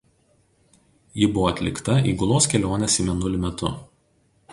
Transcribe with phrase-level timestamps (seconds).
[1.19, 3.71] Ji buvo atlikta įgulos kelionės į Mėnulį metu.